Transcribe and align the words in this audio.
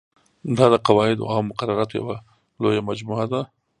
دا 0.57 0.65
د 0.73 0.75
قواعدو 0.87 1.23
او 1.31 1.39
مقرراتو 1.49 1.95
یوه 1.99 2.15
لویه 2.61 2.81
مجموعه 2.89 3.25
ده. 3.31 3.41